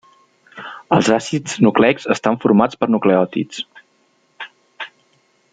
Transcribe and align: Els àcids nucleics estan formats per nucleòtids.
Els 0.97 1.09
àcids 1.17 1.53
nucleics 1.67 2.09
estan 2.17 2.39
formats 2.47 2.81
per 2.81 2.91
nucleòtids. 2.91 3.63